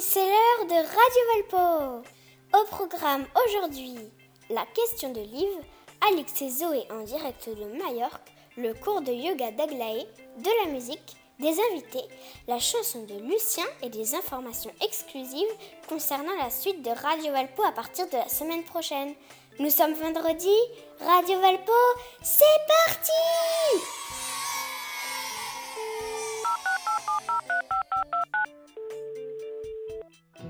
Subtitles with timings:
[0.00, 2.08] c'est l'heure de Radio Valpo.
[2.54, 3.96] Au programme aujourd'hui,
[4.48, 5.48] la question de Liv,
[6.10, 10.06] Alex et Zoé en direct de Majorque, le cours de yoga d'Aglaé,
[10.38, 12.08] de la musique, des invités,
[12.46, 15.52] la chanson de Lucien et des informations exclusives
[15.88, 19.14] concernant la suite de Radio Valpo à partir de la semaine prochaine.
[19.58, 20.56] Nous sommes vendredi,
[21.00, 21.72] Radio Valpo,
[22.22, 22.44] c'est
[22.86, 24.07] parti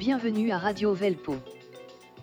[0.08, 1.36] Bienvenue à Radio Velpo.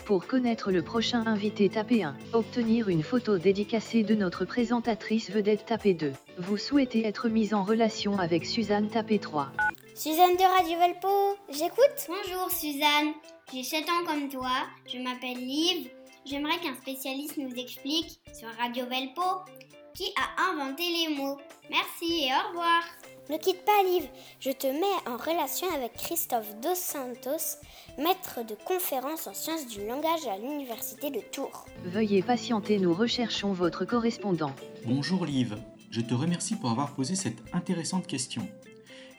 [0.05, 2.17] Pour connaître le prochain invité, tapez 1.
[2.33, 6.11] Obtenir une photo dédicacée de notre présentatrice vedette, tapez 2.
[6.39, 9.51] Vous souhaitez être mise en relation avec Suzanne, tapez 3.
[9.93, 13.13] Suzanne de Radio Valpo, j'écoute Bonjour Suzanne,
[13.53, 15.87] j'ai 7 ans comme toi, je m'appelle Liv.
[16.25, 19.45] J'aimerais qu'un spécialiste nous explique sur Radio Velpo
[19.93, 21.37] qui a inventé les mots.
[21.69, 22.81] Merci et au revoir.
[23.27, 24.07] Ne quitte pas Liv,
[24.39, 27.57] je te mets en relation avec Christophe Dos Santos,
[27.97, 31.65] maître de conférences en sciences du langage à l'université de Tours.
[31.85, 34.51] Veuillez patienter, nous recherchons votre correspondant.
[34.85, 35.57] Bonjour Liv,
[35.89, 38.47] je te remercie pour avoir posé cette intéressante question.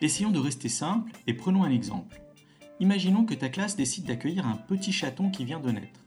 [0.01, 2.21] Essayons de rester simple et prenons un exemple.
[2.79, 6.01] Imaginons que ta classe décide d'accueillir un petit chaton qui vient de naître.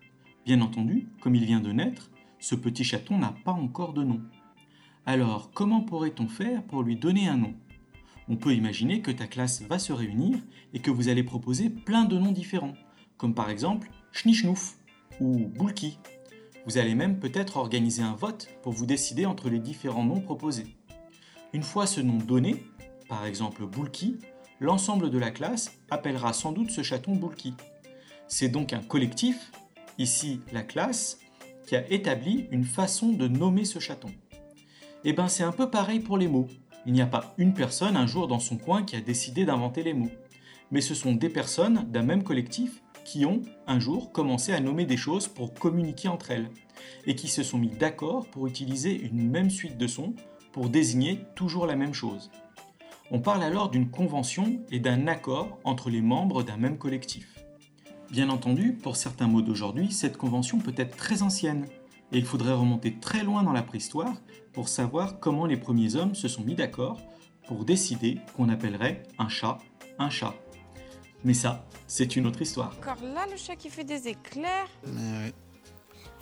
[0.46, 4.22] Bien entendu, comme il vient de naître, ce petit chaton n'a pas encore de nom.
[5.06, 7.56] Alors, comment pourrait-on faire pour lui donner un nom?
[8.32, 10.38] On peut imaginer que ta classe va se réunir
[10.74, 12.76] et que vous allez proposer plein de noms différents,
[13.18, 14.78] comme par exemple Schnischnouf
[15.20, 15.98] ou Boulki.
[16.68, 20.76] Vous allez même peut-être organiser un vote pour vous décider entre les différents noms proposés.
[21.54, 22.64] Une fois ce nom donné,
[23.08, 24.20] par exemple Boulki,
[24.60, 27.56] l'ensemble de la classe appellera sans doute ce chaton Boulki.
[28.28, 29.52] C'est donc un collectif,
[29.98, 31.20] ici la classe,
[31.66, 34.12] qui a établi une façon de nommer ce chaton.
[35.04, 36.48] Eh bien c'est un peu pareil pour les mots.
[36.86, 39.84] Il n'y a pas une personne un jour dans son coin qui a décidé d'inventer
[39.84, 40.12] les mots.
[40.72, 44.86] Mais ce sont des personnes d'un même collectif qui ont, un jour, commencé à nommer
[44.86, 46.50] des choses pour communiquer entre elles,
[47.06, 50.14] et qui se sont mis d'accord pour utiliser une même suite de sons
[50.52, 52.30] pour désigner toujours la même chose.
[53.12, 57.40] On parle alors d'une convention et d'un accord entre les membres d'un même collectif.
[58.12, 61.66] Bien entendu, pour certains mots d'aujourd'hui, cette convention peut être très ancienne,
[62.12, 64.14] et il faudrait remonter très loin dans la préhistoire
[64.54, 67.00] pour savoir comment les premiers hommes se sont mis d'accord
[67.48, 69.60] pour décider qu'on appellerait un chat
[70.00, 70.34] un chat.
[71.24, 72.74] Mais ça, c'est une autre histoire.
[72.80, 74.68] Encore là, le chat qui fait des éclairs.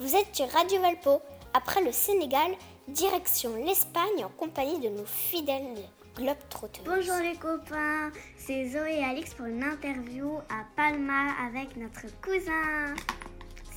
[0.00, 1.22] Vous êtes sur Radio Valpo.
[1.54, 2.50] Après le Sénégal,
[2.88, 5.76] direction l'Espagne en compagnie de nos fidèles
[6.16, 6.82] globetrotters.
[6.84, 12.94] Bonjour les copains, c'est Zoé et Alix pour une interview à Palma avec notre cousin.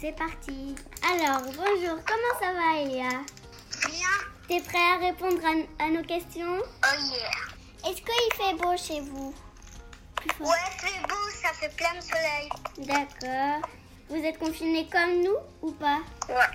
[0.01, 0.75] C'est parti.
[1.07, 3.09] Alors, bonjour, comment ça va Elia?
[3.85, 4.07] Bien.
[4.47, 6.57] T'es prêt à répondre à, à nos questions?
[6.57, 7.87] Oh yeah.
[7.87, 9.31] Est-ce qu'il fait beau chez vous?
[10.39, 12.49] Ouais, c'est beau, ça fait plein de soleil.
[12.79, 13.69] D'accord.
[14.09, 15.99] Vous êtes confinés comme nous ou pas?
[16.27, 16.49] Ouais.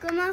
[0.00, 0.32] Comment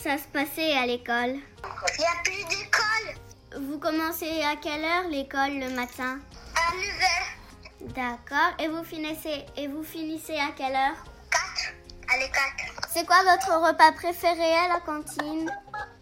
[0.00, 1.38] ça se passait à l'école?
[1.40, 3.64] Il n'y a plus d'école.
[3.66, 6.20] Vous commencez à quelle heure l'école le matin?
[6.54, 7.37] À 9h.
[7.80, 8.52] D'accord.
[8.58, 10.96] Et vous finissez et vous finissez à quelle heure?
[11.30, 11.74] 4.
[12.14, 12.88] Allez, 4.
[12.92, 15.50] C'est quoi votre repas préféré à la cantine?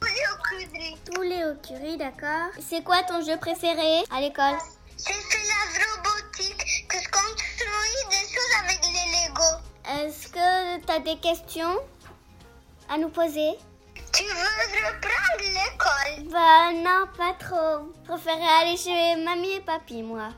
[0.00, 0.96] Poulet au cruderie.
[1.14, 2.50] Poulet au curry, d'accord.
[2.60, 4.56] C'est quoi ton jeu préféré à l'école?
[4.98, 9.50] Fait la robotique, que je construis des choses avec les Lego.
[10.00, 11.76] Est-ce que tu as des questions
[12.88, 13.58] à nous poser?
[14.12, 16.32] Tu veux reprendre l'école?
[16.32, 17.92] Bah non, pas trop.
[18.02, 20.30] Je préférais aller chez mamie et papy, moi.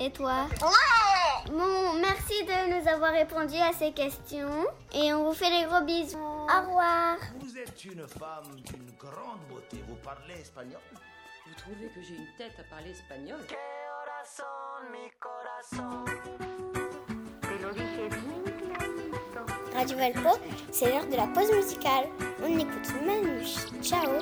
[0.00, 1.50] Et toi Ouais.
[1.50, 4.66] Bon, merci de nous avoir répondu à ces questions.
[4.92, 6.18] Et on vous fait des gros bisous.
[6.18, 7.16] Au revoir.
[7.40, 9.82] Vous êtes une femme d'une grande beauté.
[9.88, 10.80] Vous parlez espagnol
[11.46, 13.38] Vous trouvez que j'ai une tête à parler espagnol
[19.74, 20.38] Radio Valpo,
[20.70, 22.06] c'est l'heure de la pause musicale.
[22.42, 23.44] On écoute Manu
[23.82, 24.12] Chao,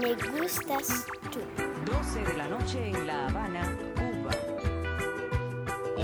[0.00, 1.38] Me Gustas Tu.
[1.38, 3.91] 12 de la noche en La Habana.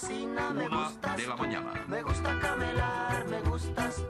[0.00, 1.84] cocina, me Una gustas de la mañana.
[1.88, 4.07] Me gusta camelar, me gustas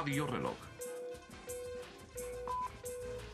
[0.00, 0.56] Radio Reloj.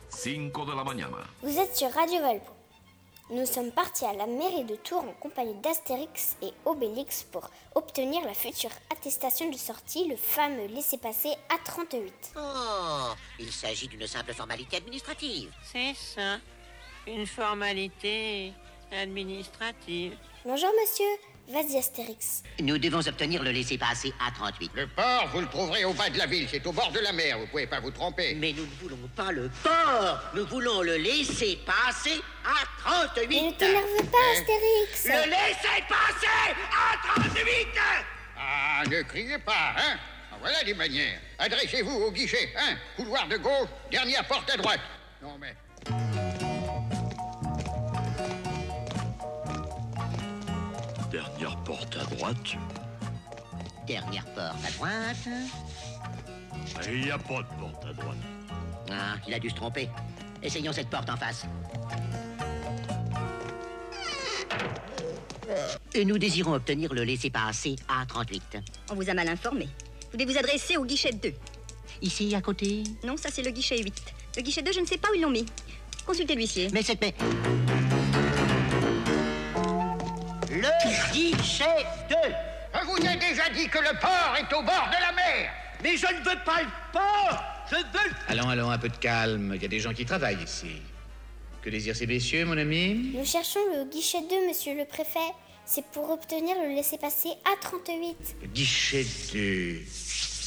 [0.09, 1.19] 5 de la mañana.
[1.41, 2.53] Vous êtes sur Radio Valpo.
[3.31, 8.25] Nous sommes partis à la mairie de Tours en compagnie d'Astérix et Obélix pour obtenir
[8.25, 12.11] la future attestation de sortie, le fameux laissez-passer A38.
[12.37, 15.53] Oh, il s'agit d'une simple formalité administrative.
[15.63, 16.39] C'est ça.
[17.07, 18.53] Une formalité
[18.91, 20.17] administrative.
[20.45, 21.13] Bonjour monsieur,
[21.49, 22.43] vas-y Astérix.
[22.61, 24.71] Nous devons obtenir le laissez-passer A38.
[24.75, 27.13] Le port, vous le trouverez au bas de la ville, c'est au bord de la
[27.13, 28.35] mer, vous pouvez pas vous tromper.
[28.35, 33.27] Mais nous ne voulons pas le port, nous voulons le laissez-passer A38.
[33.29, 37.67] Mais ne t'énerve pas Astérix Le laissez-passer A38
[38.39, 39.99] Ah, ne criez pas, hein
[40.33, 41.21] Ah, Voilà des manières.
[41.39, 44.81] Adressez-vous au guichet, hein Couloir de gauche, dernière porte à droite.
[45.23, 45.55] Non mais...
[51.17, 52.57] Dernière porte à droite.
[53.87, 55.17] Dernière porte à droite.
[56.87, 58.19] Il n'y a pas de porte à droite.
[58.91, 59.89] Ah, il a dû se tromper.
[60.43, 61.47] Essayons cette porte en face.
[65.95, 68.61] Et nous désirons obtenir le laissez-passer A38.
[68.91, 69.71] On vous a mal informé.
[70.13, 71.33] Vous devez vous adresser au guichet 2.
[72.03, 74.15] Ici, à côté Non, ça c'est le guichet 8.
[74.37, 75.47] Le guichet 2, je ne sais pas où ils l'ont mis.
[76.05, 76.69] Consultez l'huissier.
[76.75, 77.01] Mais c'est...
[77.01, 77.15] Mais...
[81.59, 82.17] Le guichet 2
[82.75, 85.51] Je vous ai déjà dit que le port est au bord de la mer
[85.83, 88.15] Mais je ne veux pas le port Je veux...
[88.29, 89.53] Allons, allons, un peu de calme.
[89.55, 90.83] Il y a des gens qui travaillent ici.
[91.63, 93.13] Que désirent ces messieurs, mon ami?
[93.15, 95.19] Nous cherchons le guichet 2, monsieur le préfet.
[95.65, 98.15] C'est pour obtenir le laissez-passer A38.
[98.43, 99.81] Le guichet 2.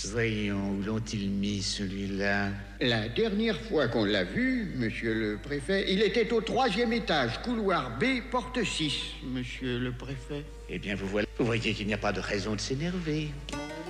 [0.05, 6.01] Voyons, où l'ont-ils mis celui-là La dernière fois qu'on l'a vu, monsieur le préfet, il
[6.01, 10.45] était au troisième étage, couloir B, porte 6, monsieur le préfet.
[10.69, 11.27] Eh bien, vous, voilà.
[11.37, 13.29] vous voyez qu'il n'y a pas de raison de s'énerver.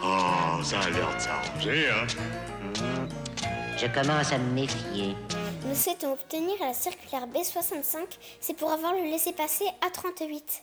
[0.03, 2.07] Oh, ça a l'air de s'arranger, hein
[3.77, 5.15] Je commence à me méfier.
[5.67, 7.97] Nous souhaitons obtenir la circulaire B65.
[8.39, 10.61] C'est pour avoir le laissez-passer A38.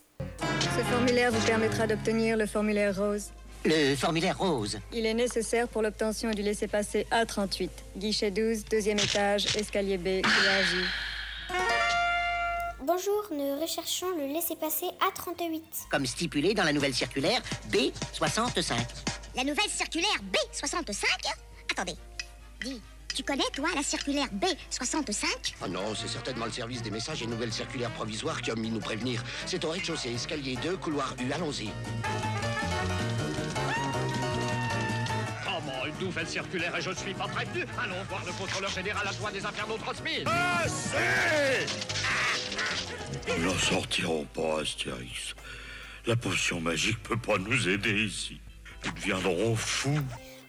[0.60, 3.30] Ce formulaire vous permettra d'obtenir le formulaire rose.
[3.68, 4.78] Le formulaire rose.
[4.92, 7.68] Il est nécessaire pour l'obtention du laissez-passer A38.
[7.96, 10.76] Guichet 12, deuxième étage, escalier B, couloir J.
[12.84, 15.62] Bonjour, nous recherchons le laissez-passer A38.
[15.90, 17.40] Comme stipulé dans la nouvelle circulaire
[17.72, 18.74] B65.
[19.34, 21.04] La nouvelle circulaire B65
[21.72, 21.96] Attendez.
[22.64, 22.80] Dis,
[23.16, 25.24] tu connais, toi, la circulaire B65
[25.60, 28.70] Ah non, c'est certainement le service des messages et nouvelles circulaires provisoires qui a mis
[28.70, 29.24] nous prévenir.
[29.44, 31.70] C'est au rez-de-chaussée, escalier 2, couloir U, allons-y.
[36.06, 39.30] Nouvelle circulaire et je ne suis pas prévenu Allons voir le contrôleur général à toi
[39.30, 40.24] des affaires non transmises.
[40.26, 41.66] Assez
[43.36, 45.34] Ils n'en sortiront pas, Astérix.
[46.06, 48.40] La potion magique peut pas nous aider ici.
[48.84, 49.98] Ils deviendront fous.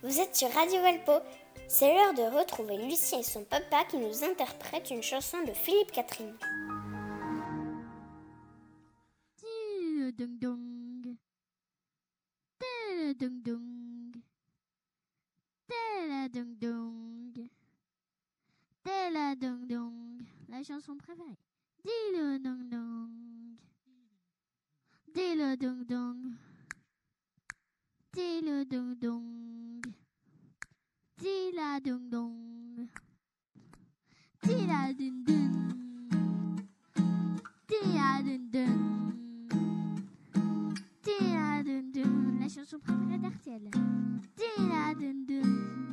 [0.03, 1.19] Vous êtes sur Radio Valpo.
[1.67, 5.91] C'est l'heure de retrouver Lucie et son papa qui nous interprètent une chanson de Philippe
[5.91, 6.35] Catherine.
[10.17, 11.17] Ding dong.
[13.19, 13.86] Ding dong.
[16.07, 17.33] Ding dong.
[18.83, 20.23] Ding dong.
[20.47, 21.37] La chanson préférée.
[21.83, 23.09] Dis-le dong dong.
[25.13, 26.33] Dis-le dong dong.
[28.13, 29.81] Dis-le dong dong.
[31.17, 32.87] Dis-la dong dong.
[34.43, 36.61] Dis-la ding ding.
[37.67, 39.19] Dis-la ding ding.
[41.03, 42.39] Dis-la ding ding.
[42.39, 43.69] La chanson préférée d'Artiel.
[44.37, 45.86] Dis-la ding ding.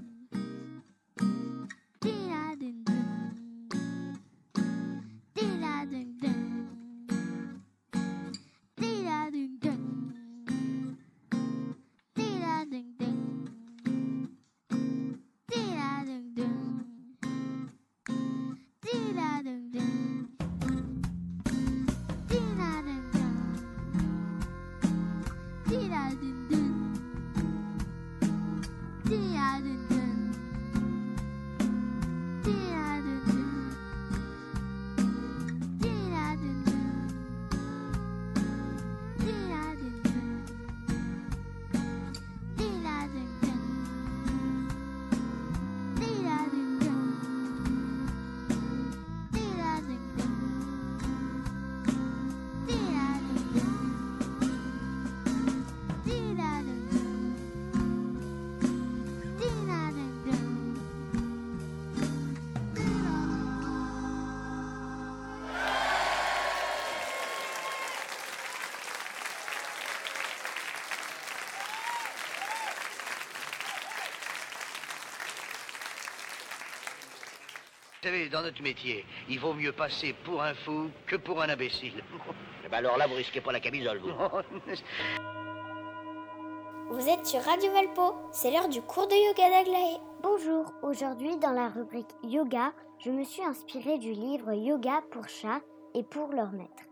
[78.04, 81.48] Vous savez, dans notre métier, il vaut mieux passer pour un fou que pour un
[81.48, 82.04] imbécile.
[82.66, 84.10] Eh ben alors là, vous risquez pas la camisole, vous.
[86.90, 88.14] Vous êtes sur Radio Valpo.
[88.30, 89.96] C'est l'heure du cours de yoga d'Aglaé.
[90.22, 90.70] Bonjour.
[90.82, 95.62] Aujourd'hui, dans la rubrique Yoga, je me suis inspirée du livre Yoga pour chats
[95.94, 96.82] et pour leur maître.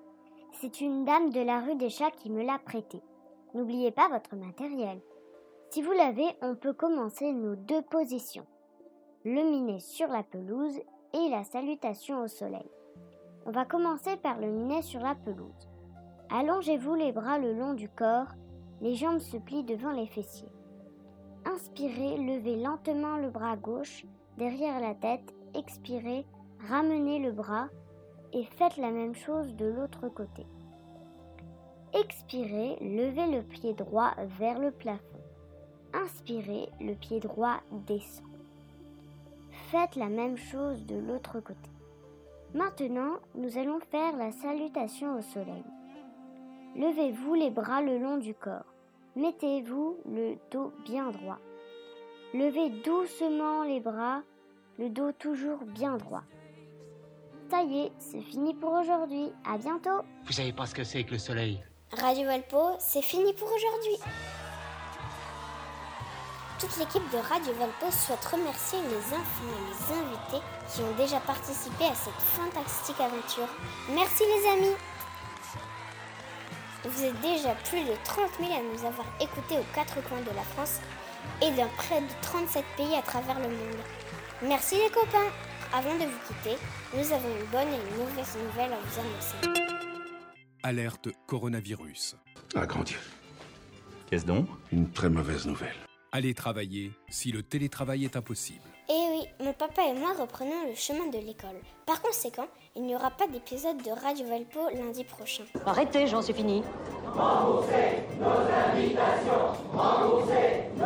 [0.61, 3.03] C'est une dame de la rue des chats qui me l'a prêté.
[3.53, 4.99] N'oubliez pas votre matériel.
[5.71, 8.47] Si vous l'avez, on peut commencer nos deux positions.
[9.25, 10.81] Le minet sur la pelouse
[11.15, 12.71] et la salutation au soleil.
[13.47, 15.69] On va commencer par le minet sur la pelouse.
[16.31, 18.29] Allongez-vous les bras le long du corps,
[18.81, 20.53] les jambes se plient devant les fessiers.
[21.45, 24.07] Inspirez, levez lentement le bras gauche
[24.39, 26.25] derrière la tête, expirez,
[26.69, 27.69] ramenez le bras
[28.33, 30.47] et faites la même chose de l'autre côté.
[31.95, 35.21] Expirez, levez le pied droit vers le plafond.
[35.93, 38.32] Inspirez, le pied droit descend.
[39.73, 41.71] Faites la même chose de l'autre côté.
[42.53, 45.65] Maintenant, nous allons faire la salutation au soleil.
[46.77, 48.67] Levez-vous les bras le long du corps.
[49.17, 51.39] Mettez-vous le dos bien droit.
[52.35, 54.21] Levez doucement les bras,
[54.79, 56.25] le dos toujours bien droit.
[57.51, 59.33] Ça y est, c'est fini pour aujourd'hui.
[59.51, 60.03] À bientôt.
[60.27, 61.65] Vous savez pas ce que c'est que le soleil?
[61.93, 63.97] Radio Valpo, c'est fini pour aujourd'hui.
[66.63, 71.19] Toute l'équipe de Radio Valpo souhaite remercier les enfants et les invités qui ont déjà
[71.19, 73.49] participé à cette fantastique aventure.
[73.93, 74.77] Merci les amis
[76.85, 80.31] Vous êtes déjà plus de 30 000 à nous avoir écoutés aux quatre coins de
[80.37, 80.79] la France
[81.43, 83.83] et dans près de 37 pays à travers le monde.
[84.43, 85.33] Merci les copains
[85.75, 86.57] Avant de vous quitter,
[86.95, 89.63] nous avons une bonne et une mauvaise nouvelle à vous annoncer.
[90.63, 92.15] Alerte coronavirus.
[92.55, 93.01] Ah, grand Dieu.
[94.09, 94.47] Qu'est-ce donc?
[94.71, 95.75] Une très mauvaise nouvelle.
[96.15, 98.61] Allez travailler si le télétravail est impossible.
[98.91, 101.57] Eh oui, mon papa et moi reprenons le chemin de l'école.
[101.87, 105.45] Par conséquent, il n'y aura pas d'épisode de Radio Valpo lundi prochain.
[105.65, 106.63] Arrêtez, Jean, c'est fini.
[107.07, 110.85] Remboursez nos invitations Remboursez nos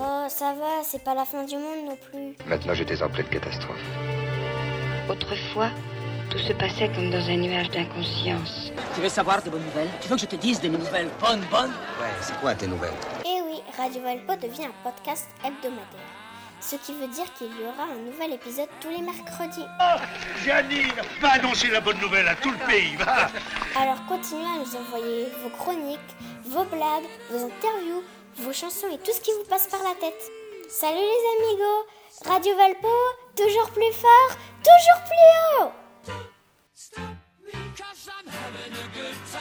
[0.00, 2.34] Oh, ça va, c'est pas la fin du monde non plus.
[2.48, 3.78] Maintenant, j'étais en pleine catastrophe.
[5.08, 5.70] Autrefois,
[6.28, 8.72] tout se passait comme dans un nuage d'inconscience.
[8.96, 9.90] Tu veux savoir des bonnes nouvelles?
[10.00, 11.70] Tu veux que je te dise des nouvelles bonnes, bonnes?
[12.00, 12.92] Ouais, c'est quoi tes nouvelles?
[13.24, 13.45] Eh oui,
[13.76, 15.84] Radio Valpo devient un podcast hebdomadaire.
[16.60, 19.66] Ce qui veut dire qu'il y aura un nouvel épisode tous les mercredis.
[19.78, 20.00] Oh,
[20.44, 23.28] Janine, va annoncer la bonne nouvelle à tout le pays, va
[23.80, 26.00] Alors continuez à nous envoyer vos chroniques,
[26.46, 28.02] vos blagues, vos interviews,
[28.38, 30.30] vos chansons et tout ce qui vous passe par la tête.
[30.70, 31.86] Salut les amigos
[32.24, 32.88] Radio Valpo,
[33.36, 35.28] toujours plus fort, toujours plus
[35.60, 35.72] haut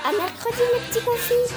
[0.03, 1.53] À mercredi mes petits confis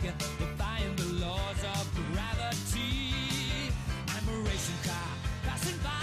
[0.00, 3.72] tiger, defying the laws of gravity.
[4.08, 5.08] I'm a racing car
[5.44, 5.97] passing by.